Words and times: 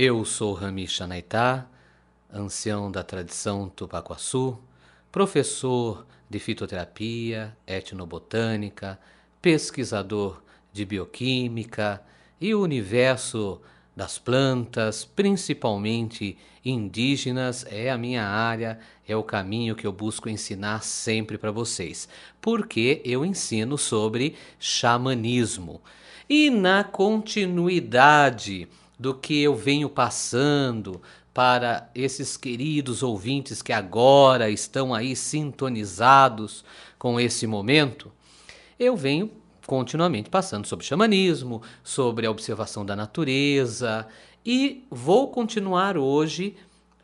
Eu 0.00 0.24
sou 0.24 0.52
Rami 0.52 0.86
Chanaitá, 0.86 1.66
ancião 2.32 2.88
da 2.88 3.02
tradição 3.02 3.68
Tupacuaçu, 3.68 4.56
professor 5.10 6.06
de 6.30 6.38
fitoterapia, 6.38 7.56
etnobotânica, 7.66 8.96
pesquisador 9.42 10.40
de 10.72 10.84
bioquímica 10.84 12.00
e 12.40 12.54
o 12.54 12.62
universo 12.62 13.60
das 13.96 14.20
plantas, 14.20 15.04
principalmente 15.04 16.38
indígenas, 16.64 17.66
é 17.68 17.90
a 17.90 17.98
minha 17.98 18.22
área, 18.24 18.78
é 19.04 19.16
o 19.16 19.24
caminho 19.24 19.74
que 19.74 19.84
eu 19.84 19.90
busco 19.90 20.28
ensinar 20.28 20.84
sempre 20.84 21.36
para 21.36 21.50
vocês, 21.50 22.08
porque 22.40 23.02
eu 23.04 23.24
ensino 23.24 23.76
sobre 23.76 24.36
xamanismo. 24.60 25.82
E 26.30 26.50
na 26.50 26.84
continuidade 26.84 28.68
do 28.98 29.14
que 29.14 29.42
eu 29.42 29.54
venho 29.54 29.88
passando 29.88 31.00
para 31.32 31.88
esses 31.94 32.36
queridos 32.36 33.02
ouvintes 33.02 33.62
que 33.62 33.72
agora 33.72 34.50
estão 34.50 34.92
aí 34.92 35.14
sintonizados 35.14 36.64
com 36.98 37.20
esse 37.20 37.46
momento, 37.46 38.10
eu 38.78 38.96
venho 38.96 39.30
continuamente 39.66 40.30
passando 40.30 40.66
sobre 40.66 40.84
xamanismo, 40.84 41.62
sobre 41.84 42.26
a 42.26 42.30
observação 42.30 42.84
da 42.84 42.96
natureza 42.96 44.06
e 44.44 44.84
vou 44.90 45.28
continuar 45.28 45.96
hoje 45.96 46.56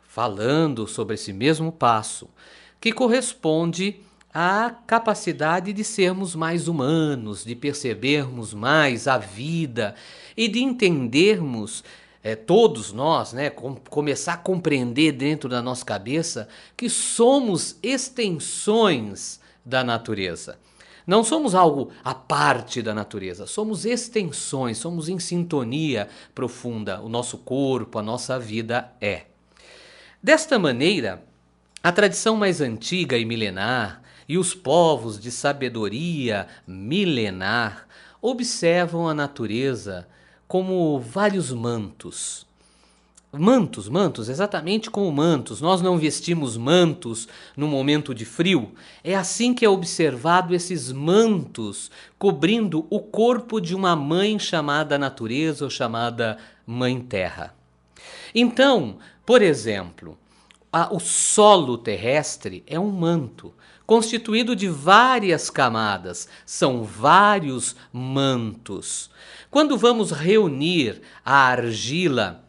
falando 0.03 0.87
sobre 0.87 1.15
esse 1.15 1.31
mesmo 1.31 1.71
passo, 1.71 2.27
que 2.81 2.91
corresponde 2.91 4.01
à 4.37 4.69
capacidade 4.85 5.71
de 5.71 5.81
sermos 5.81 6.35
mais 6.35 6.67
humanos, 6.67 7.45
de 7.45 7.55
percebermos 7.55 8.53
mais 8.53 9.07
a 9.07 9.17
vida 9.17 9.95
e 10.35 10.49
de 10.49 10.61
entendermos 10.61 11.85
é, 12.21 12.35
todos 12.35 12.91
nós, 12.91 13.31
né, 13.31 13.49
com, 13.49 13.75
começar 13.75 14.33
a 14.33 14.37
compreender 14.37 15.13
dentro 15.13 15.47
da 15.47 15.61
nossa 15.61 15.85
cabeça 15.85 16.49
que 16.75 16.89
somos 16.89 17.77
extensões 17.81 19.39
da 19.63 19.85
natureza. 19.85 20.59
Não 21.07 21.23
somos 21.23 21.55
algo 21.55 21.91
à 22.03 22.13
parte 22.13 22.81
da 22.81 22.93
natureza, 22.93 23.47
somos 23.47 23.85
extensões, 23.85 24.77
somos 24.77 25.07
em 25.07 25.17
sintonia 25.17 26.09
profunda. 26.33 26.99
O 26.99 27.07
nosso 27.07 27.37
corpo, 27.37 27.99
a 27.99 28.03
nossa 28.03 28.37
vida 28.37 28.91
é. 28.99 29.27
Desta 30.21 30.59
maneira, 30.59 31.23
a 31.81 31.91
tradição 31.91 32.35
mais 32.35 32.59
antiga 32.59 33.17
e 33.17 33.23
milenar 33.23 34.03
e 34.27 34.37
os 34.37 34.53
povos 34.53 35.19
de 35.19 35.31
sabedoria 35.31 36.47
milenar 36.67 37.87
observam 38.21 39.07
a 39.07 39.13
natureza 39.13 40.07
como 40.47 40.99
vários 40.99 41.51
mantos. 41.51 42.45
Mantos, 43.37 43.89
mantos, 43.89 44.29
exatamente 44.29 44.89
como 44.89 45.11
mantos. 45.11 45.59
Nós 45.59 45.81
não 45.81 45.97
vestimos 45.97 46.55
mantos 46.55 47.27
no 47.55 47.67
momento 47.67 48.15
de 48.15 48.23
frio. 48.23 48.71
É 49.03 49.13
assim 49.13 49.53
que 49.53 49.65
é 49.65 49.69
observado 49.69 50.55
esses 50.55 50.91
mantos 50.91 51.91
cobrindo 52.17 52.87
o 52.89 52.99
corpo 52.99 53.59
de 53.59 53.75
uma 53.75 53.95
mãe 53.95 54.39
chamada 54.39 54.97
natureza 54.97 55.65
ou 55.65 55.69
chamada 55.69 56.37
Mãe 56.65 57.01
Terra. 57.01 57.53
Então, 58.33 58.97
por 59.25 59.41
exemplo, 59.41 60.17
a, 60.75 60.93
o 60.93 60.99
solo 60.99 61.77
terrestre 61.77 62.61
é 62.67 62.77
um 62.77 62.91
manto 62.91 63.53
constituído 63.85 64.53
de 64.53 64.67
várias 64.67 65.49
camadas, 65.49 66.27
são 66.45 66.83
vários 66.83 67.77
mantos. 67.93 69.09
Quando 69.49 69.77
vamos 69.77 70.11
reunir 70.11 71.01
a 71.23 71.33
argila, 71.47 72.44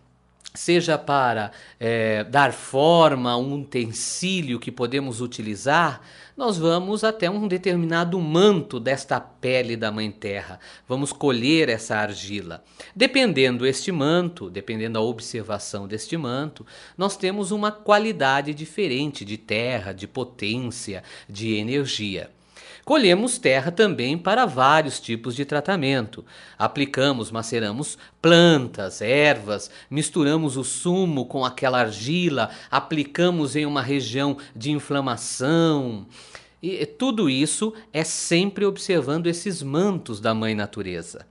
seja 0.56 0.98
para 0.98 1.52
é, 1.78 2.24
dar 2.24 2.52
forma 2.52 3.30
a 3.30 3.36
um 3.36 3.60
utensílio 3.60 4.58
que 4.58 4.72
podemos 4.72 5.20
utilizar, 5.20 6.00
nós 6.36 6.58
vamos 6.58 7.02
até 7.02 7.30
um 7.30 7.48
determinado 7.48 8.20
manto 8.20 8.78
desta 8.78 9.18
pele 9.18 9.76
da 9.76 9.90
Mãe 9.90 10.10
Terra. 10.10 10.60
Vamos 10.86 11.12
colher 11.12 11.68
essa 11.68 11.96
argila. 11.96 12.62
Dependendo 12.94 13.66
este 13.66 13.90
manto, 13.90 14.50
dependendo 14.50 14.94
da 14.94 15.00
observação 15.00 15.88
deste 15.88 16.16
manto, 16.16 16.66
nós 16.96 17.16
temos 17.16 17.52
uma 17.52 17.72
qualidade 17.72 18.52
diferente 18.52 19.24
de 19.24 19.38
terra, 19.38 19.92
de 19.92 20.06
potência, 20.06 21.02
de 21.28 21.54
energia. 21.54 22.35
Colhemos 22.86 23.36
terra 23.36 23.72
também 23.72 24.16
para 24.16 24.46
vários 24.46 25.00
tipos 25.00 25.34
de 25.34 25.44
tratamento. 25.44 26.24
Aplicamos, 26.56 27.32
maceramos 27.32 27.98
plantas, 28.22 29.02
ervas, 29.02 29.68
misturamos 29.90 30.56
o 30.56 30.62
sumo 30.62 31.26
com 31.26 31.44
aquela 31.44 31.80
argila, 31.80 32.48
aplicamos 32.70 33.56
em 33.56 33.66
uma 33.66 33.82
região 33.82 34.38
de 34.54 34.70
inflamação. 34.70 36.06
E 36.62 36.86
tudo 36.86 37.28
isso 37.28 37.74
é 37.92 38.04
sempre 38.04 38.64
observando 38.64 39.26
esses 39.26 39.64
mantos 39.64 40.20
da 40.20 40.32
Mãe 40.32 40.54
Natureza. 40.54 41.26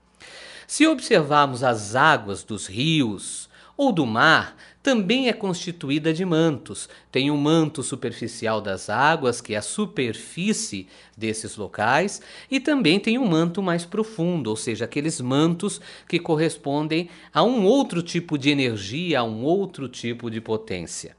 Se 0.68 0.86
observarmos 0.86 1.64
as 1.64 1.96
águas 1.96 2.44
dos 2.44 2.68
rios 2.68 3.48
ou 3.78 3.94
do 3.94 4.06
mar, 4.06 4.58
também 4.86 5.30
é 5.30 5.34
constituída 5.34 6.14
de 6.14 6.24
mantos. 6.24 6.88
Tem 7.12 7.32
um 7.32 7.38
manto 7.38 7.82
superficial 7.82 8.62
das 8.62 8.88
águas, 8.88 9.42
que 9.42 9.56
é 9.56 9.58
a 9.58 9.62
superfície 9.64 10.88
desses 11.18 11.58
locais, 11.58 12.22
e 12.52 12.60
também 12.60 13.00
tem 13.00 13.18
um 13.18 13.26
manto 13.26 13.64
mais 13.64 13.84
profundo, 13.84 14.48
ou 14.48 14.56
seja, 14.56 14.86
aqueles 14.86 15.20
mantos 15.20 15.82
que 16.08 16.20
correspondem 16.20 17.10
a 17.34 17.42
um 17.42 17.66
outro 17.66 18.04
tipo 18.04 18.38
de 18.38 18.52
energia, 18.52 19.22
a 19.22 19.24
um 19.24 19.42
outro 19.42 19.90
tipo 19.90 20.30
de 20.30 20.40
potência. 20.40 21.18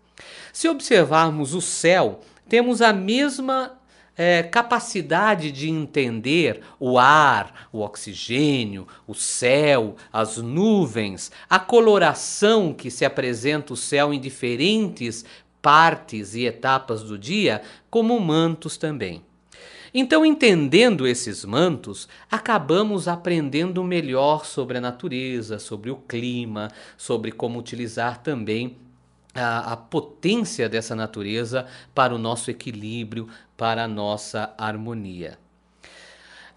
Se 0.52 0.68
observarmos 0.68 1.52
o 1.52 1.60
céu, 1.60 2.20
temos 2.48 2.80
a 2.80 2.92
mesma 2.92 3.76
é, 4.16 4.42
capacidade 4.42 5.52
de 5.52 5.68
entender 5.68 6.62
o 6.80 6.98
ar, 6.98 7.68
o 7.72 7.80
oxigênio, 7.80 8.86
o 9.06 9.14
céu, 9.14 9.96
as 10.12 10.38
nuvens, 10.38 11.30
a 11.48 11.58
coloração 11.58 12.72
que 12.72 12.90
se 12.90 13.04
apresenta 13.04 13.72
o 13.72 13.76
céu 13.76 14.14
em 14.14 14.20
diferentes 14.20 15.24
partes 15.60 16.34
e 16.34 16.46
etapas 16.46 17.02
do 17.02 17.18
dia, 17.18 17.60
como 17.90 18.18
mantos 18.20 18.76
também. 18.76 19.22
Então, 19.92 20.26
entendendo 20.26 21.06
esses 21.06 21.44
mantos, 21.44 22.08
acabamos 22.30 23.08
aprendendo 23.08 23.82
melhor 23.82 24.44
sobre 24.44 24.76
a 24.76 24.80
natureza, 24.80 25.58
sobre 25.58 25.90
o 25.90 25.96
clima, 25.96 26.70
sobre 26.98 27.32
como 27.32 27.58
utilizar 27.58 28.22
também 28.22 28.76
a, 29.42 29.72
a, 29.72 29.76
potência 29.76 30.68
dessa 30.68 30.94
natureza 30.94 31.66
para 31.94 32.14
o 32.14 32.18
nosso 32.18 32.50
equilíbrio, 32.50 33.28
para 33.56 33.84
a 33.84 33.88
nossa 33.88 34.54
harmonia. 34.58 35.38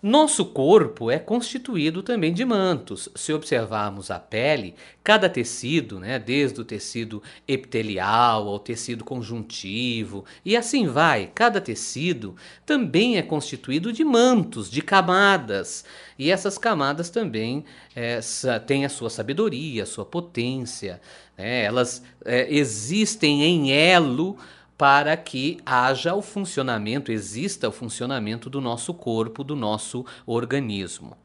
Nosso 0.01 0.45
corpo 0.45 1.11
é 1.11 1.19
constituído 1.19 2.01
também 2.01 2.33
de 2.33 2.45
mantos. 2.45 3.09
Se 3.15 3.33
observarmos 3.33 4.09
a 4.09 4.17
pele, 4.17 4.73
cada 5.03 5.27
tecido, 5.27 5.99
né, 5.99 6.17
desde 6.17 6.61
o 6.61 6.63
tecido 6.63 7.21
epitelial 7.45 8.47
ao 8.47 8.59
tecido 8.59 9.03
conjuntivo 9.03 10.23
e 10.45 10.55
assim 10.55 10.87
vai, 10.87 11.29
cada 11.35 11.59
tecido 11.59 12.33
também 12.65 13.17
é 13.17 13.21
constituído 13.21 13.91
de 13.91 14.05
mantos, 14.05 14.71
de 14.71 14.81
camadas. 14.81 15.83
E 16.17 16.31
essas 16.31 16.57
camadas 16.57 17.09
também 17.09 17.65
é, 17.93 18.21
têm 18.65 18.85
a 18.85 18.89
sua 18.89 19.09
sabedoria, 19.09 19.83
a 19.83 19.85
sua 19.85 20.05
potência. 20.05 21.01
Né? 21.37 21.63
Elas 21.65 22.01
é, 22.23 22.47
existem 22.49 23.43
em 23.43 23.71
elo 23.73 24.37
para 24.79 25.17
que 25.17 25.59
haja 25.65 26.15
o 26.15 26.21
funcionamento, 26.21 27.11
exista 27.11 27.67
o 27.67 27.71
funcionamento 27.71 28.49
do 28.49 28.61
nosso 28.61 28.93
corpo, 28.93 29.43
do 29.43 29.53
nosso 29.53 30.05
organismo. 30.25 31.17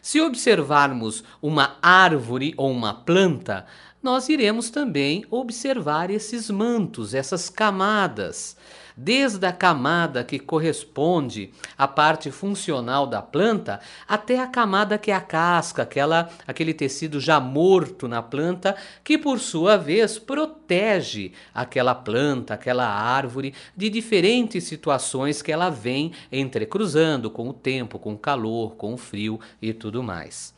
Se 0.00 0.20
observarmos 0.20 1.24
uma 1.42 1.78
árvore 1.82 2.54
ou 2.56 2.70
uma 2.70 2.94
planta, 2.94 3.66
nós 4.00 4.28
iremos 4.28 4.70
também 4.70 5.24
observar 5.32 6.10
esses 6.10 6.48
mantos, 6.48 7.12
essas 7.12 7.50
camadas 7.50 8.56
desde 8.96 9.46
a 9.46 9.52
camada 9.52 10.24
que 10.24 10.38
corresponde 10.38 11.52
à 11.76 11.86
parte 11.88 12.30
funcional 12.30 13.06
da 13.06 13.22
planta 13.22 13.80
até 14.06 14.38
a 14.38 14.46
camada 14.46 14.98
que 14.98 15.10
é 15.10 15.14
a 15.14 15.20
casca, 15.20 15.82
aquela, 15.82 16.30
aquele 16.46 16.74
tecido 16.74 17.20
já 17.20 17.40
morto 17.40 18.08
na 18.08 18.22
planta, 18.22 18.76
que 19.02 19.18
por 19.18 19.38
sua 19.38 19.76
vez 19.76 20.18
protege 20.18 21.32
aquela 21.54 21.94
planta, 21.94 22.54
aquela 22.54 22.86
árvore 22.86 23.54
de 23.76 23.88
diferentes 23.88 24.64
situações 24.64 25.42
que 25.42 25.52
ela 25.52 25.70
vem 25.70 26.12
entrecruzando 26.30 27.30
com 27.30 27.48
o 27.48 27.52
tempo, 27.52 27.98
com 27.98 28.14
o 28.14 28.18
calor, 28.18 28.76
com 28.76 28.94
o 28.94 28.96
frio 28.96 29.40
e 29.60 29.72
tudo 29.72 30.02
mais. 30.02 30.54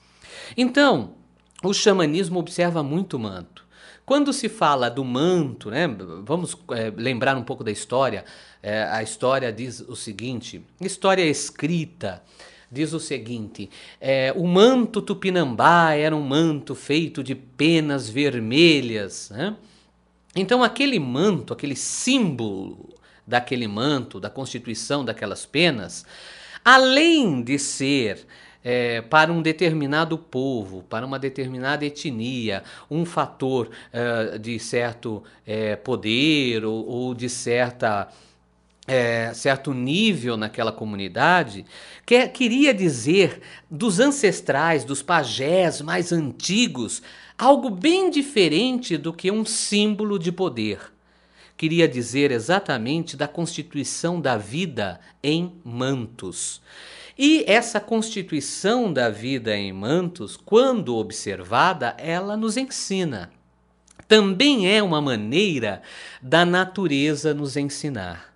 Então, 0.56 1.12
o 1.62 1.72
xamanismo 1.72 2.38
observa 2.38 2.82
muito 2.82 3.18
manto. 3.18 3.63
Quando 4.06 4.32
se 4.32 4.48
fala 4.48 4.90
do 4.90 5.04
manto, 5.04 5.70
né, 5.70 5.86
vamos 6.24 6.56
é, 6.72 6.92
lembrar 6.94 7.36
um 7.36 7.42
pouco 7.42 7.64
da 7.64 7.70
história. 7.70 8.24
É, 8.62 8.84
a 8.84 9.02
história 9.02 9.52
diz 9.52 9.80
o 9.80 9.96
seguinte: 9.96 10.62
história 10.80 11.24
escrita 11.24 12.22
diz 12.74 12.92
o 12.92 13.00
seguinte: 13.00 13.70
é, 14.00 14.32
o 14.36 14.46
manto 14.46 15.00
tupinambá 15.00 15.92
era 15.92 16.14
um 16.14 16.20
manto 16.20 16.74
feito 16.74 17.22
de 17.22 17.34
penas 17.34 18.08
vermelhas. 18.08 19.30
Né? 19.30 19.56
Então, 20.34 20.62
aquele 20.62 20.98
manto, 20.98 21.52
aquele 21.52 21.76
símbolo 21.76 22.90
daquele 23.26 23.68
manto, 23.68 24.20
da 24.20 24.28
constituição 24.28 25.04
daquelas 25.04 25.46
penas, 25.46 26.04
além 26.64 27.42
de 27.42 27.58
ser 27.58 28.26
é, 28.64 29.02
para 29.02 29.30
um 29.30 29.42
determinado 29.42 30.16
povo, 30.16 30.82
para 30.88 31.04
uma 31.04 31.18
determinada 31.18 31.84
etnia, 31.84 32.64
um 32.90 33.04
fator 33.04 33.70
é, 33.92 34.38
de 34.38 34.58
certo 34.58 35.22
é, 35.46 35.76
poder 35.76 36.64
ou, 36.64 36.86
ou, 36.86 37.14
de 37.14 37.28
certa. 37.28 38.08
É, 38.86 39.32
certo 39.32 39.72
nível 39.72 40.36
naquela 40.36 40.70
comunidade, 40.70 41.64
que, 42.04 42.28
queria 42.28 42.74
dizer 42.74 43.40
dos 43.70 43.98
ancestrais, 43.98 44.84
dos 44.84 45.02
pajés 45.02 45.80
mais 45.80 46.12
antigos, 46.12 47.02
algo 47.38 47.70
bem 47.70 48.10
diferente 48.10 48.98
do 48.98 49.10
que 49.10 49.30
um 49.30 49.42
símbolo 49.42 50.18
de 50.18 50.30
poder. 50.30 50.80
Queria 51.56 51.88
dizer 51.88 52.30
exatamente 52.30 53.16
da 53.16 53.26
constituição 53.26 54.20
da 54.20 54.36
vida 54.36 55.00
em 55.22 55.54
mantos. 55.64 56.60
E 57.16 57.44
essa 57.46 57.80
constituição 57.80 58.92
da 58.92 59.08
vida 59.08 59.56
em 59.56 59.72
mantos, 59.72 60.36
quando 60.36 60.96
observada, 60.96 61.94
ela 61.98 62.36
nos 62.36 62.56
ensina. 62.56 63.30
Também 64.08 64.68
é 64.68 64.82
uma 64.82 65.00
maneira 65.00 65.80
da 66.20 66.44
natureza 66.44 67.32
nos 67.32 67.56
ensinar. 67.56 68.34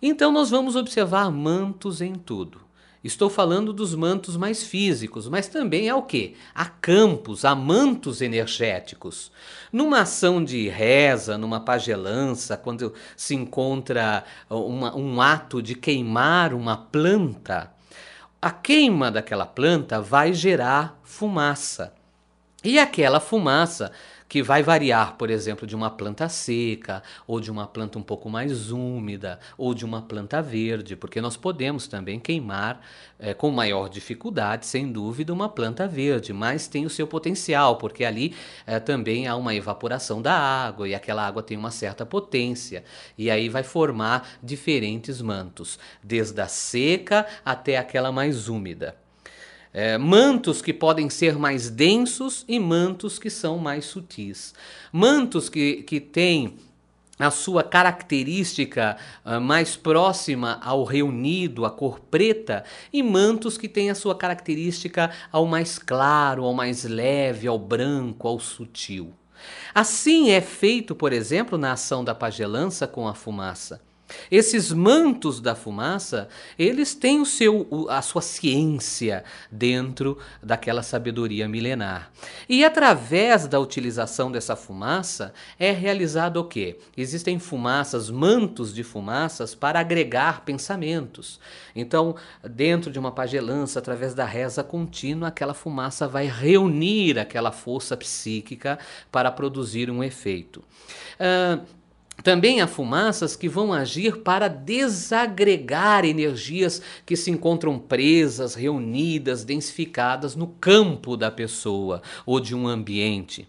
Então, 0.00 0.30
nós 0.30 0.50
vamos 0.50 0.76
observar 0.76 1.30
mantos 1.30 2.02
em 2.02 2.14
tudo. 2.14 2.63
Estou 3.04 3.28
falando 3.28 3.70
dos 3.70 3.94
mantos 3.94 4.34
mais 4.34 4.62
físicos, 4.62 5.28
mas 5.28 5.46
também 5.46 5.90
é 5.90 5.94
o 5.94 6.02
que? 6.02 6.36
Há 6.54 6.64
campos, 6.64 7.44
há 7.44 7.54
mantos 7.54 8.22
energéticos. 8.22 9.30
Numa 9.70 10.00
ação 10.00 10.42
de 10.42 10.70
reza, 10.70 11.36
numa 11.36 11.60
pagelança, 11.60 12.56
quando 12.56 12.94
se 13.14 13.34
encontra 13.34 14.24
uma, 14.48 14.96
um 14.96 15.20
ato 15.20 15.60
de 15.60 15.74
queimar 15.74 16.54
uma 16.54 16.78
planta, 16.78 17.70
a 18.40 18.50
queima 18.50 19.10
daquela 19.10 19.44
planta 19.44 20.00
vai 20.00 20.32
gerar 20.32 20.98
fumaça. 21.04 21.92
E 22.64 22.78
aquela 22.78 23.20
fumaça 23.20 23.92
que 24.34 24.42
vai 24.42 24.64
variar, 24.64 25.14
por 25.16 25.30
exemplo, 25.30 25.64
de 25.64 25.76
uma 25.76 25.88
planta 25.88 26.28
seca, 26.28 27.04
ou 27.24 27.38
de 27.38 27.52
uma 27.52 27.68
planta 27.68 28.00
um 28.00 28.02
pouco 28.02 28.28
mais 28.28 28.72
úmida, 28.72 29.38
ou 29.56 29.72
de 29.72 29.84
uma 29.84 30.02
planta 30.02 30.42
verde, 30.42 30.96
porque 30.96 31.20
nós 31.20 31.36
podemos 31.36 31.86
também 31.86 32.18
queimar 32.18 32.84
é, 33.16 33.32
com 33.32 33.48
maior 33.52 33.88
dificuldade, 33.88 34.66
sem 34.66 34.90
dúvida, 34.90 35.32
uma 35.32 35.48
planta 35.48 35.86
verde, 35.86 36.32
mas 36.32 36.66
tem 36.66 36.84
o 36.84 36.90
seu 36.90 37.06
potencial, 37.06 37.76
porque 37.76 38.04
ali 38.04 38.34
é, 38.66 38.80
também 38.80 39.28
há 39.28 39.36
uma 39.36 39.54
evaporação 39.54 40.20
da 40.20 40.34
água 40.36 40.88
e 40.88 40.96
aquela 40.96 41.24
água 41.24 41.40
tem 41.40 41.56
uma 41.56 41.70
certa 41.70 42.04
potência, 42.04 42.82
e 43.16 43.30
aí 43.30 43.48
vai 43.48 43.62
formar 43.62 44.30
diferentes 44.42 45.22
mantos, 45.22 45.78
desde 46.02 46.40
a 46.40 46.48
seca 46.48 47.24
até 47.44 47.78
aquela 47.78 48.10
mais 48.10 48.48
úmida 48.48 49.03
é, 49.74 49.98
mantos 49.98 50.62
que 50.62 50.72
podem 50.72 51.10
ser 51.10 51.36
mais 51.36 51.68
densos 51.68 52.44
e 52.46 52.60
mantos 52.60 53.18
que 53.18 53.28
são 53.28 53.58
mais 53.58 53.84
sutis. 53.84 54.54
Mantos 54.92 55.48
que, 55.48 55.82
que 55.82 56.00
têm 56.00 56.56
a 57.18 57.30
sua 57.30 57.62
característica 57.62 58.96
uh, 59.24 59.40
mais 59.40 59.76
próxima 59.76 60.60
ao 60.62 60.84
reunido, 60.84 61.64
a 61.64 61.70
cor 61.70 62.00
preta, 62.00 62.64
e 62.92 63.02
mantos 63.02 63.56
que 63.58 63.68
têm 63.68 63.90
a 63.90 63.94
sua 63.94 64.14
característica 64.14 65.10
ao 65.30 65.46
mais 65.46 65.78
claro, 65.78 66.44
ao 66.44 66.54
mais 66.54 66.84
leve, 66.84 67.46
ao 67.46 67.58
branco, 67.58 68.26
ao 68.26 68.40
sutil. 68.40 69.12
Assim 69.74 70.30
é 70.30 70.40
feito, 70.40 70.94
por 70.94 71.12
exemplo, 71.12 71.58
na 71.58 71.72
ação 71.72 72.04
da 72.04 72.14
pagelança 72.14 72.86
com 72.86 73.06
a 73.06 73.14
fumaça. 73.14 73.80
Esses 74.30 74.72
mantos 74.72 75.40
da 75.40 75.54
fumaça, 75.54 76.28
eles 76.58 76.94
têm 76.94 77.20
o 77.20 77.26
seu, 77.26 77.86
a 77.88 78.02
sua 78.02 78.20
ciência 78.20 79.24
dentro 79.50 80.18
daquela 80.42 80.82
sabedoria 80.82 81.48
milenar. 81.48 82.10
E 82.48 82.64
através 82.64 83.46
da 83.46 83.58
utilização 83.58 84.30
dessa 84.30 84.56
fumaça 84.56 85.32
é 85.58 85.70
realizado 85.70 86.38
o 86.38 86.44
quê? 86.44 86.78
Existem 86.96 87.38
fumaças, 87.38 88.10
mantos 88.10 88.74
de 88.74 88.82
fumaças 88.82 89.54
para 89.54 89.80
agregar 89.80 90.44
pensamentos. 90.44 91.40
Então, 91.74 92.14
dentro 92.42 92.90
de 92.90 92.98
uma 92.98 93.12
pagelança, 93.12 93.78
através 93.78 94.14
da 94.14 94.24
reza 94.24 94.62
contínua, 94.62 95.28
aquela 95.28 95.54
fumaça 95.54 96.06
vai 96.06 96.26
reunir 96.26 97.18
aquela 97.18 97.52
força 97.52 97.96
psíquica 97.96 98.78
para 99.10 99.30
produzir 99.30 99.90
um 99.90 100.02
efeito. 100.02 100.62
Uh, 101.18 101.83
também 102.24 102.62
há 102.62 102.66
fumaças 102.66 103.36
que 103.36 103.50
vão 103.50 103.70
agir 103.70 104.16
para 104.22 104.48
desagregar 104.48 106.06
energias 106.06 106.80
que 107.04 107.16
se 107.16 107.30
encontram 107.30 107.78
presas, 107.78 108.54
reunidas, 108.54 109.44
densificadas 109.44 110.34
no 110.34 110.46
campo 110.46 111.18
da 111.18 111.30
pessoa 111.30 112.00
ou 112.24 112.40
de 112.40 112.54
um 112.54 112.66
ambiente. 112.66 113.46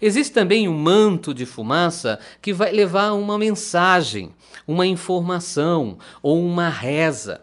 Existe 0.00 0.34
também 0.34 0.68
um 0.68 0.76
manto 0.76 1.32
de 1.32 1.46
fumaça 1.46 2.18
que 2.42 2.52
vai 2.52 2.70
levar 2.70 3.12
uma 3.12 3.38
mensagem, 3.38 4.30
uma 4.66 4.86
informação 4.86 5.96
ou 6.22 6.38
uma 6.38 6.68
reza. 6.68 7.40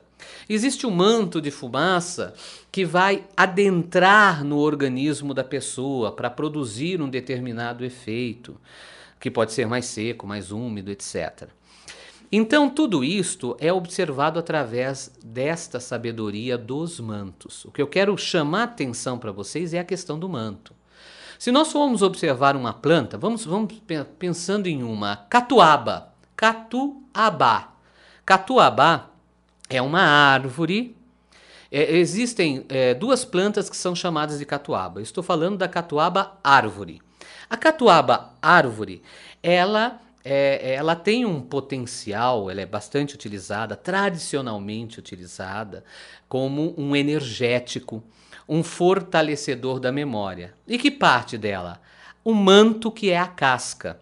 Existe 0.47 0.85
um 0.85 0.91
manto 0.91 1.41
de 1.41 1.49
fumaça 1.49 2.35
que 2.71 2.85
vai 2.85 3.23
adentrar 3.35 4.43
no 4.43 4.59
organismo 4.59 5.33
da 5.33 5.43
pessoa 5.43 6.11
para 6.11 6.29
produzir 6.29 7.01
um 7.01 7.09
determinado 7.09 7.83
efeito 7.83 8.55
que 9.25 9.31
pode 9.31 9.53
ser 9.53 9.65
mais 9.65 9.87
seco, 9.87 10.27
mais 10.27 10.51
úmido, 10.51 10.91
etc. 10.91 11.49
Então, 12.31 12.69
tudo 12.69 13.03
isto 13.03 13.57
é 13.59 13.73
observado 13.73 14.37
através 14.37 15.11
desta 15.25 15.79
sabedoria 15.79 16.59
dos 16.59 16.99
mantos. 16.99 17.65
O 17.65 17.71
que 17.71 17.81
eu 17.81 17.87
quero 17.87 18.15
chamar 18.19 18.65
atenção 18.65 19.17
para 19.17 19.31
vocês 19.31 19.73
é 19.73 19.79
a 19.79 19.83
questão 19.83 20.19
do 20.19 20.29
manto. 20.29 20.75
Se 21.39 21.51
nós 21.51 21.71
formos 21.71 22.03
observar 22.03 22.55
uma 22.55 22.71
planta, 22.71 23.17
vamos, 23.17 23.45
vamos 23.45 23.81
pensando 24.19 24.67
em 24.67 24.83
uma 24.83 25.15
catuaba. 25.15 26.13
Catuaba. 26.35 27.69
Catuaba 28.23 29.09
é 29.67 29.81
uma 29.81 30.01
árvore. 30.01 30.95
É, 31.71 31.97
existem 31.97 32.63
é, 32.69 32.93
duas 32.93 33.25
plantas 33.25 33.71
que 33.71 33.75
são 33.75 33.95
chamadas 33.95 34.37
de 34.37 34.45
catuaba. 34.45 35.01
Estou 35.01 35.23
falando 35.23 35.57
da 35.57 35.67
catuaba 35.67 36.37
árvore. 36.43 37.01
A 37.49 37.57
catuaba 37.57 38.33
árvore, 38.41 39.01
ela 39.41 40.01
é, 40.25 40.73
ela 40.73 40.95
tem 40.95 41.23
um 41.23 41.39
potencial, 41.39 42.49
ela 42.49 42.59
é 42.59 42.65
bastante 42.65 43.13
utilizada, 43.13 43.75
tradicionalmente 43.75 44.97
utilizada, 44.97 45.83
como 46.27 46.73
um 46.75 46.95
energético, 46.95 48.03
um 48.49 48.63
fortalecedor 48.63 49.79
da 49.79 49.91
memória. 49.91 50.55
E 50.67 50.79
que 50.79 50.89
parte 50.89 51.37
dela? 51.37 51.79
O 52.23 52.33
manto 52.33 52.91
que 52.91 53.11
é 53.11 53.19
a 53.19 53.27
casca. 53.27 53.99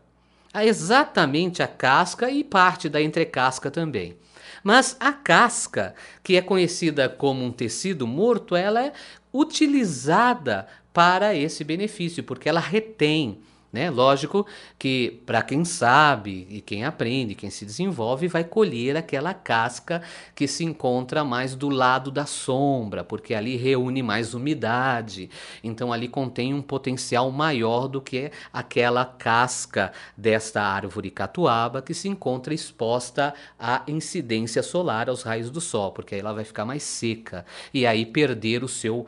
É 0.54 0.66
exatamente 0.66 1.62
a 1.62 1.68
casca 1.68 2.32
e 2.32 2.42
parte 2.42 2.88
da 2.88 3.02
entrecasca 3.02 3.70
também. 3.70 4.16
Mas 4.64 4.96
a 5.02 5.12
casca, 5.12 5.94
que 6.24 6.38
é 6.38 6.42
conhecida 6.42 7.10
como 7.10 7.44
um 7.44 7.52
tecido 7.52 8.08
morto, 8.08 8.56
ela 8.56 8.82
é 8.82 8.94
utilizada 9.34 10.68
para 10.94 11.36
esse 11.36 11.64
benefício, 11.64 12.24
porque 12.24 12.48
ela 12.48 12.60
retém 12.60 13.40
né? 13.74 13.90
Lógico 13.90 14.46
que 14.78 15.20
para 15.26 15.42
quem 15.42 15.66
sabe 15.66 16.46
e 16.48 16.62
quem 16.62 16.86
aprende, 16.86 17.34
quem 17.34 17.50
se 17.50 17.66
desenvolve, 17.66 18.28
vai 18.28 18.44
colher 18.44 18.96
aquela 18.96 19.34
casca 19.34 20.04
que 20.36 20.48
se 20.48 20.64
encontra 20.64 21.24
mais 21.24 21.56
do 21.56 21.70
lado 21.70 22.12
da 22.12 22.28
sombra, 22.28 23.04
porque 23.04 23.34
ali 23.34 23.56
reúne 23.56 24.04
mais 24.04 24.36
umidade. 24.36 25.28
Então 25.64 25.92
ali 25.92 26.08
contém 26.08 26.54
um 26.54 26.62
potencial 26.62 27.32
maior 27.32 27.88
do 27.88 28.00
que 28.00 28.32
aquela 28.52 29.06
casca 29.06 29.92
desta 30.16 30.62
árvore 30.62 31.10
catuaba 31.10 31.82
que 31.82 31.96
se 31.96 32.08
encontra 32.08 32.54
exposta 32.54 33.34
à 33.58 33.82
incidência 33.88 34.62
solar, 34.62 35.10
aos 35.10 35.24
raios 35.24 35.50
do 35.50 35.60
sol, 35.60 35.92
porque 35.92 36.14
aí 36.14 36.22
ela 36.22 36.34
vai 36.34 36.44
ficar 36.44 36.64
mais 36.64 36.84
seca 36.84 37.44
e 37.74 37.88
aí 37.88 38.06
perder 38.06 38.64
o 38.64 38.68
seu 38.68 39.08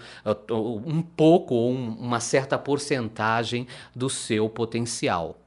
um 0.50 1.04
pouco 1.04 1.54
ou 1.54 1.72
uma 1.72 2.20
certa 2.20 2.58
porcentagem 2.58 3.68
do 3.96 4.10
seu 4.10 4.50
potencial. 4.56 5.38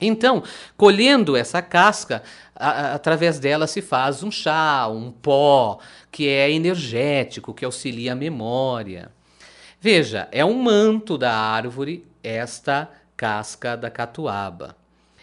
Então, 0.00 0.42
colhendo 0.76 1.36
essa 1.36 1.60
casca, 1.60 2.22
a, 2.54 2.94
através 2.94 3.40
dela 3.40 3.66
se 3.66 3.82
faz 3.82 4.22
um 4.22 4.30
chá, 4.30 4.86
um 4.88 5.10
pó, 5.10 5.78
que 6.12 6.28
é 6.28 6.50
energético, 6.50 7.54
que 7.54 7.64
auxilia 7.64 8.12
a 8.12 8.16
memória. 8.16 9.10
Veja, 9.80 10.28
é 10.30 10.44
um 10.44 10.62
manto 10.62 11.18
da 11.18 11.34
árvore 11.34 12.06
esta 12.22 12.90
casca 13.16 13.76
da 13.76 13.90
catuaba. 13.90 14.76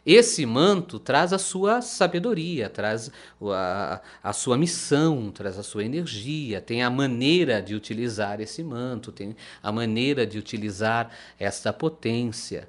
Esse 0.05 0.47
manto 0.47 0.97
traz 0.97 1.31
a 1.31 1.37
sua 1.37 1.79
sabedoria, 1.81 2.69
traz 2.69 3.11
a, 3.39 4.01
a, 4.23 4.33
sua 4.33 4.57
missão, 4.57 5.29
traz 5.29 5.59
a 5.59 5.63
sua 5.63 5.83
energia, 5.83 6.59
tem 6.59 6.81
a 6.81 6.89
maneira 6.89 7.61
de 7.61 7.75
utilizar 7.75 8.41
esse 8.41 8.63
manto, 8.63 9.11
tem 9.11 9.35
a 9.61 9.71
maneira 9.71 10.25
de 10.25 10.39
utilizar 10.39 11.11
esta 11.39 11.71
potência. 11.71 12.67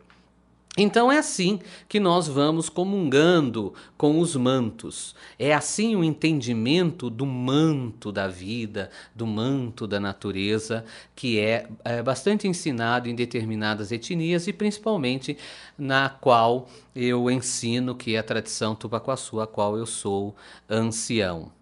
Então 0.76 1.12
é 1.12 1.18
assim 1.18 1.60
que 1.86 2.00
nós 2.00 2.26
vamos 2.26 2.70
comungando 2.70 3.74
com 3.94 4.18
os 4.18 4.34
mantos. 4.34 5.14
É 5.38 5.52
assim 5.52 5.94
o 5.94 6.02
entendimento 6.02 7.10
do 7.10 7.26
manto 7.26 8.10
da 8.10 8.26
vida, 8.26 8.90
do 9.14 9.26
manto 9.26 9.86
da 9.86 10.00
natureza, 10.00 10.82
que 11.14 11.38
é, 11.38 11.68
é, 11.84 12.02
bastante 12.02 12.48
ensinado 12.48 13.06
em 13.06 13.14
determinadas 13.14 13.92
etnias 13.92 14.46
e 14.46 14.52
principalmente 14.52 15.36
na 15.76 16.08
qual 16.08 16.66
eu 16.96 17.30
ensino, 17.30 17.94
que 17.94 18.14
é 18.14 18.18
a 18.18 18.22
tradição 18.22 18.74
tupacuaçu, 18.74 19.42
a 19.42 19.46
qual 19.46 19.76
eu 19.76 19.84
sou 19.84 20.34
ancião. 20.70 21.52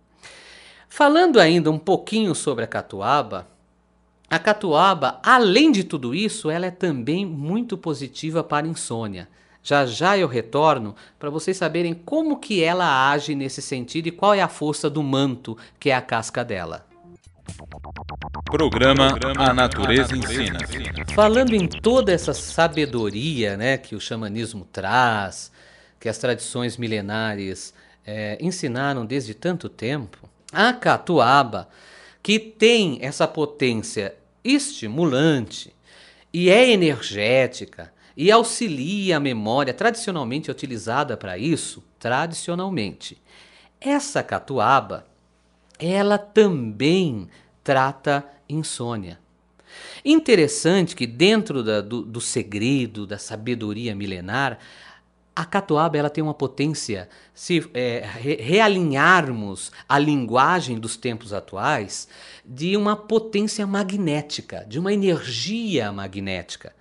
Falando 0.89 1.41
ainda 1.41 1.69
um 1.69 1.79
pouquinho 1.79 2.33
sobre 2.33 2.63
a 2.63 2.69
catuaba, 2.69 3.49
a 4.31 4.39
catuaba, 4.39 5.19
além 5.25 5.73
de 5.73 5.83
tudo 5.83 6.15
isso, 6.15 6.49
ela 6.49 6.67
é 6.67 6.71
também 6.71 7.27
muito 7.27 7.77
positiva 7.77 8.45
para 8.45 8.65
insônia. 8.65 9.29
Já 9.61 9.85
já 9.85 10.17
eu 10.17 10.29
retorno 10.29 10.95
para 11.19 11.29
vocês 11.29 11.57
saberem 11.57 11.93
como 11.93 12.39
que 12.39 12.63
ela 12.63 13.11
age 13.11 13.35
nesse 13.35 13.61
sentido 13.61 14.07
e 14.07 14.13
qual 14.13 14.33
é 14.33 14.41
a 14.41 14.47
força 14.47 14.89
do 14.89 15.03
manto, 15.03 15.59
que 15.81 15.91
é 15.91 15.97
a 15.97 16.01
casca 16.01 16.45
dela. 16.45 16.87
Programa 18.45 19.19
A 19.37 19.53
Natureza 19.53 20.17
Ensina. 20.17 20.61
Falando 21.13 21.53
em 21.55 21.67
toda 21.67 22.13
essa 22.13 22.33
sabedoria 22.33 23.57
né, 23.57 23.77
que 23.79 23.97
o 23.97 24.01
xamanismo 24.01 24.65
traz, 24.65 25.51
que 25.99 26.09
as 26.09 26.19
tradições 26.19 26.77
milenares 26.77 27.75
é, 28.07 28.39
ensinaram 28.41 29.05
desde 29.05 29.35
tanto 29.35 29.69
tempo, 29.69 30.29
a 30.53 30.73
catuaba, 30.73 31.69
que 32.23 32.39
tem 32.39 32.99
essa 33.03 33.27
potência 33.27 34.15
estimulante 34.45 35.75
e 36.33 36.49
é 36.51 36.71
energética 36.71 37.93
e 38.17 38.31
auxilia 38.31 39.17
a 39.17 39.21
memória 39.21 39.73
tradicionalmente 39.73 40.51
utilizada 40.51 41.17
para 41.17 41.39
isso, 41.39 41.83
tradicionalmente. 41.99 43.21
Essa 43.81 44.23
catuaba, 44.23 45.07
ela 45.79 46.19
também 46.19 47.29
trata 47.65 48.27
insônia. 48.49 49.19
Interessante 50.05 50.97
que 50.97 51.07
dentro 51.07 51.63
da, 51.63 51.81
do, 51.81 52.03
do 52.03 52.21
segredo, 52.21 53.07
da 53.07 53.19
sabedoria 53.19 53.95
milenar, 53.95 54.59
a 55.41 55.45
catuaba 55.47 55.97
ela 55.97 56.11
tem 56.11 56.23
uma 56.23 56.35
potência, 56.35 57.09
se 57.33 57.67
é, 57.73 58.07
re 58.21 58.35
realinharmos 58.35 59.73
a 59.89 59.99
linguagem 59.99 60.79
dos 60.79 60.99
tempos 60.99 61.33
atuais, 61.33 62.07
de 62.45 62.77
uma 62.77 62.95
potência 62.95 63.67
magnética, 63.67 64.67
de 64.69 64.79
uma 64.79 64.93
energia 64.93 65.91
magnética. 65.93 66.75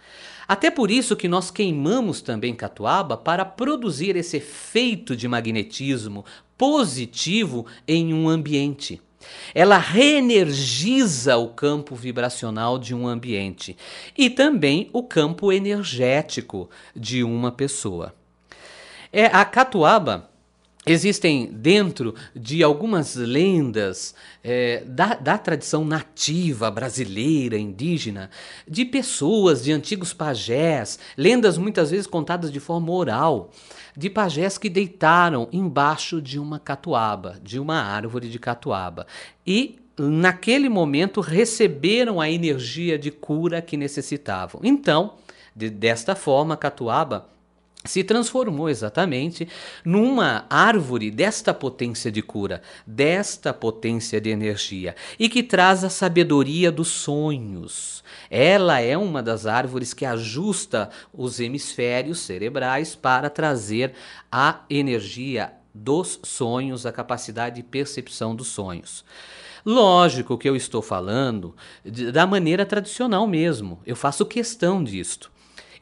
Até 0.45 0.69
por 0.69 0.91
isso 0.91 1.15
que 1.15 1.29
nós 1.29 1.49
queimamos 1.49 2.19
também 2.19 2.53
catuaba 2.53 3.15
para 3.15 3.45
produzir 3.45 4.17
esse 4.17 4.35
efeito 4.35 5.15
de 5.15 5.25
magnetismo 5.25 6.25
positivo 6.57 7.65
em 7.87 8.13
um 8.13 8.27
ambiente. 8.27 9.01
Ela 9.55 9.77
reenergiza 9.77 11.37
o 11.37 11.47
campo 11.47 11.95
vibracional 11.95 12.77
de 12.77 12.93
um 12.93 13.07
ambiente 13.07 13.77
e 14.17 14.29
também 14.29 14.89
o 14.91 15.01
campo 15.01 15.49
energético 15.49 16.69
de 16.93 17.23
uma 17.23 17.53
pessoa. 17.53 18.18
É 19.11 19.25
a 19.25 19.43
catuaba 19.43 20.29
existem 20.85 21.47
dentro 21.51 22.15
de 22.35 22.63
algumas 22.63 23.15
lendas 23.15 24.15
é, 24.43 24.83
da, 24.85 25.13
da, 25.13 25.37
tradição 25.37 25.83
nativa 25.83 26.71
brasileira, 26.71 27.57
indígena, 27.57 28.29
de 28.67 28.85
pessoas, 28.85 29.63
de 29.63 29.71
antigos 29.71 30.13
pajés, 30.13 30.97
lendas 31.17 31.57
muitas 31.57 31.91
vezes 31.91 32.07
contadas 32.07 32.51
de 32.51 32.59
forma 32.59 32.91
oral, 32.91 33.51
de 33.95 34.09
pajés 34.09 34.57
que 34.57 34.69
deitaram 34.69 35.47
embaixo 35.51 36.21
de 36.21 36.39
uma 36.39 36.59
catuaba, 36.59 37.37
de 37.43 37.59
uma 37.59 37.81
árvore 37.81 38.29
de 38.29 38.39
catuaba. 38.39 39.05
E 39.45 39.79
naquele 39.97 40.69
momento 40.69 41.19
receberam 41.19 42.21
a 42.21 42.29
energia 42.29 42.97
de 42.97 43.11
cura 43.11 43.61
que 43.61 43.75
necessitavam. 43.75 44.61
Então, 44.63 45.15
de, 45.53 45.69
desta 45.69 46.15
forma, 46.15 46.53
a 46.53 46.57
catuaba 46.57 47.27
se 47.85 48.03
transformou 48.03 48.69
exatamente 48.69 49.47
numa 49.85 50.45
árvore 50.49 51.09
desta 51.09 51.53
potência 51.53 52.11
de 52.11 52.21
cura, 52.21 52.61
desta 52.85 53.53
potência 53.53 54.19
de 54.19 54.29
energia 54.29 54.95
e 55.17 55.29
que 55.29 55.41
traz 55.41 55.83
a 55.83 55.89
sabedoria 55.89 56.71
dos 56.71 56.89
sonhos. 56.89 58.03
Ela 58.29 58.81
é 58.81 58.97
uma 58.97 59.23
das 59.23 59.45
árvores 59.45 59.93
que 59.93 60.05
ajusta 60.05 60.89
os 61.13 61.39
hemisférios 61.39 62.19
cerebrais 62.19 62.95
para 62.95 63.29
trazer 63.29 63.93
a 64.29 64.61
energia 64.69 65.53
dos 65.73 66.19
sonhos, 66.23 66.85
a 66.85 66.91
capacidade 66.91 67.57
de 67.57 67.63
percepção 67.63 68.35
dos 68.35 68.47
sonhos. 68.47 69.05
Lógico 69.65 70.37
que 70.37 70.49
eu 70.49 70.55
estou 70.55 70.81
falando 70.81 71.55
da 72.11 72.27
maneira 72.27 72.65
tradicional 72.65 73.25
mesmo, 73.25 73.79
eu 73.85 73.95
faço 73.95 74.25
questão 74.25 74.83
disto. 74.83 75.31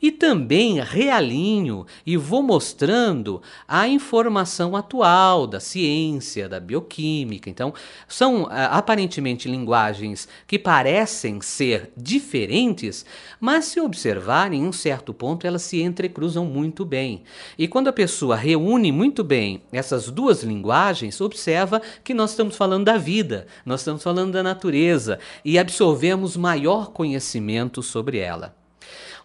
E 0.02 0.12
também 0.12 0.80
realinho 0.80 1.86
e 2.06 2.16
vou 2.16 2.44
mostrando 2.44 3.42
a 3.68 3.88
informação 3.88 4.76
atual 4.76 5.48
da 5.48 5.60
ciência, 5.60 6.48
da 6.48 6.60
bioquímica. 6.60 7.50
Então, 7.50 7.74
são 8.08 8.48
aparentemente 8.50 9.50
linguagens 9.50 10.28
que 10.46 10.60
parecem 10.60 11.42
ser 11.42 11.92
diferentes, 11.98 13.06
mas 13.40 13.66
se 13.66 13.80
observarem, 13.80 14.62
em 14.62 14.68
um 14.68 14.72
certo 14.72 15.14
ponto, 15.14 15.48
elas 15.48 15.64
se 15.64 15.82
entrecruzam 15.82 16.46
muito 16.46 16.86
bem. 16.86 17.24
E 17.58 17.68
quando 17.68 17.88
a 17.88 17.94
pessoa 17.94 18.36
reúne 18.36 18.92
muito 18.92 19.24
bem 19.24 19.64
essas 19.72 20.10
duas 20.10 20.44
linguagens, 20.44 21.20
observa 21.20 21.82
que 22.04 22.14
nós 22.14 22.32
estamos 22.32 22.56
falando 22.56 22.86
da 22.86 22.98
vida, 22.98 23.48
nós 23.66 23.82
estamos 23.82 24.04
falando 24.04 24.34
da 24.34 24.44
natureza 24.44 25.20
e 25.44 25.58
absorvemos 25.58 26.38
maior 26.38 26.92
conhecimento 26.92 27.82
sobre 27.82 28.20
ela. 28.20 28.56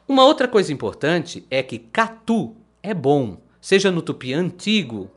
Uma 0.07 0.25
outra 0.25 0.49
coisa 0.49 0.73
importante 0.73 1.47
é 1.51 1.63
que 1.63 1.79
catu 1.79 2.57
é 2.83 2.93
bom, 2.93 3.39
seja 3.61 3.91
no 3.91 4.03
tupi 4.03 4.33
antigo 4.33 5.11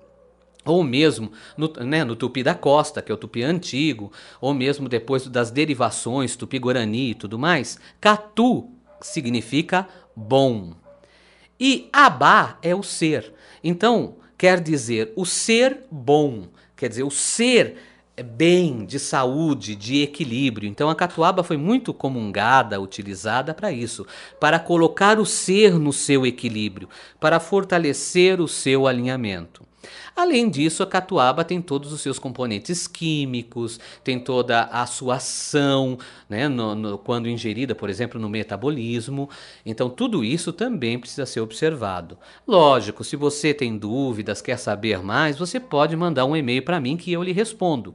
ou 0.65 0.83
mesmo 0.83 1.31
no, 1.55 1.71
né, 1.85 2.03
no 2.03 2.15
tupi 2.15 2.41
da 2.41 2.55
costa, 2.55 3.01
que 3.01 3.11
é 3.11 3.15
o 3.15 3.17
tupi 3.17 3.43
antigo, 3.43 4.11
ou 4.41 4.53
mesmo 4.53 4.89
depois 4.89 5.27
das 5.27 5.51
derivações 5.51 6.35
tupi-guarani 6.35 7.11
e 7.11 7.15
tudo 7.15 7.37
mais, 7.37 7.79
catu 8.01 8.69
significa 8.99 9.87
bom. 10.15 10.73
E 11.59 11.87
abá 11.93 12.57
é 12.61 12.73
o 12.75 12.81
ser. 12.81 13.31
Então, 13.63 14.15
quer 14.37 14.59
dizer 14.59 15.13
o 15.15 15.25
ser 15.25 15.83
bom, 15.91 16.47
quer 16.75 16.89
dizer 16.89 17.03
o 17.03 17.11
ser 17.11 17.77
bem, 18.23 18.85
de 18.85 18.97
saúde, 18.99 19.75
de 19.75 20.01
equilíbrio. 20.01 20.69
Então 20.69 20.89
a 20.89 20.95
catuaba 20.95 21.43
foi 21.43 21.57
muito 21.57 21.93
comungada, 21.93 22.79
utilizada 22.79 23.53
para 23.53 23.71
isso, 23.71 24.05
para 24.39 24.59
colocar 24.59 25.19
o 25.19 25.25
ser 25.25 25.77
no 25.79 25.91
seu 25.91 26.25
equilíbrio, 26.25 26.87
para 27.19 27.39
fortalecer 27.39 28.39
o 28.39 28.47
seu 28.47 28.87
alinhamento. 28.87 29.63
Além 30.15 30.49
disso, 30.49 30.83
a 30.83 30.87
catuaba 30.87 31.43
tem 31.43 31.61
todos 31.61 31.91
os 31.91 32.01
seus 32.01 32.19
componentes 32.19 32.87
químicos, 32.87 33.79
tem 34.03 34.19
toda 34.19 34.63
a 34.63 34.85
sua 34.85 35.15
ação, 35.15 35.97
né, 36.29 36.47
no, 36.47 36.75
no, 36.75 36.97
quando 36.97 37.29
ingerida, 37.29 37.75
por 37.75 37.89
exemplo, 37.89 38.19
no 38.19 38.29
metabolismo. 38.29 39.29
Então, 39.65 39.89
tudo 39.89 40.23
isso 40.23 40.51
também 40.53 40.99
precisa 40.99 41.25
ser 41.25 41.41
observado. 41.41 42.17
Lógico, 42.47 43.03
se 43.03 43.15
você 43.15 43.53
tem 43.53 43.77
dúvidas, 43.77 44.41
quer 44.41 44.57
saber 44.57 45.01
mais, 45.01 45.37
você 45.37 45.59
pode 45.59 45.95
mandar 45.95 46.25
um 46.25 46.35
e-mail 46.35 46.63
para 46.63 46.79
mim 46.79 46.97
que 46.97 47.11
eu 47.11 47.23
lhe 47.23 47.31
respondo. 47.31 47.93